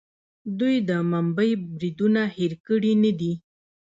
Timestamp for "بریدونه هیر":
1.75-2.53